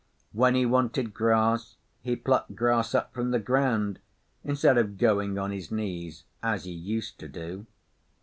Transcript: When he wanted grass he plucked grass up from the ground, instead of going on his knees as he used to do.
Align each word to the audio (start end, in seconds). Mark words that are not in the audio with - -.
When 0.31 0.55
he 0.55 0.65
wanted 0.65 1.13
grass 1.13 1.75
he 2.01 2.15
plucked 2.15 2.55
grass 2.55 2.95
up 2.95 3.13
from 3.13 3.29
the 3.29 3.37
ground, 3.37 3.99
instead 4.43 4.75
of 4.79 4.97
going 4.97 5.37
on 5.37 5.51
his 5.51 5.71
knees 5.71 6.23
as 6.41 6.63
he 6.65 6.71
used 6.71 7.19
to 7.19 7.27
do. 7.27 7.67